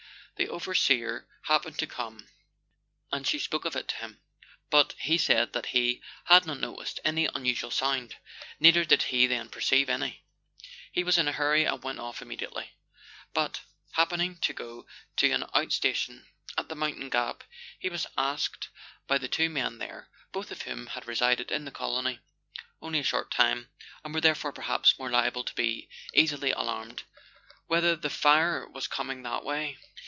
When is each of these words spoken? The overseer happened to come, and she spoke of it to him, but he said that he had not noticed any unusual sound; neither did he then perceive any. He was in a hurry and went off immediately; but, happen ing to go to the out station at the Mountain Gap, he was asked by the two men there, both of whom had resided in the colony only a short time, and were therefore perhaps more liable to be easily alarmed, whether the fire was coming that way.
The 0.37 0.49
overseer 0.49 1.27
happened 1.43 1.77
to 1.77 1.85
come, 1.85 2.27
and 3.11 3.27
she 3.27 3.37
spoke 3.37 3.63
of 3.63 3.75
it 3.75 3.87
to 3.89 3.95
him, 3.97 4.19
but 4.71 4.93
he 4.99 5.19
said 5.19 5.53
that 5.53 5.67
he 5.67 6.01
had 6.25 6.47
not 6.47 6.59
noticed 6.59 6.99
any 7.05 7.27
unusual 7.27 7.69
sound; 7.69 8.15
neither 8.59 8.83
did 8.83 9.03
he 9.03 9.27
then 9.27 9.49
perceive 9.49 9.87
any. 9.87 10.23
He 10.91 11.03
was 11.03 11.19
in 11.19 11.27
a 11.27 11.31
hurry 11.31 11.65
and 11.65 11.83
went 11.83 11.99
off 11.99 12.23
immediately; 12.23 12.71
but, 13.35 13.61
happen 13.91 14.19
ing 14.19 14.37
to 14.37 14.51
go 14.51 14.87
to 15.17 15.29
the 15.29 15.47
out 15.55 15.71
station 15.71 16.25
at 16.57 16.69
the 16.69 16.75
Mountain 16.75 17.09
Gap, 17.11 17.43
he 17.77 17.89
was 17.89 18.07
asked 18.17 18.69
by 19.05 19.19
the 19.19 19.27
two 19.27 19.47
men 19.47 19.77
there, 19.77 20.09
both 20.31 20.49
of 20.49 20.63
whom 20.63 20.87
had 20.87 21.05
resided 21.05 21.51
in 21.51 21.65
the 21.65 21.71
colony 21.71 22.19
only 22.81 22.97
a 22.97 23.03
short 23.03 23.29
time, 23.29 23.69
and 24.03 24.11
were 24.11 24.21
therefore 24.21 24.51
perhaps 24.53 24.97
more 24.97 25.11
liable 25.11 25.43
to 25.43 25.53
be 25.53 25.87
easily 26.15 26.49
alarmed, 26.51 27.03
whether 27.67 27.95
the 27.95 28.09
fire 28.09 28.67
was 28.67 28.87
coming 28.87 29.21
that 29.21 29.43
way. 29.43 29.77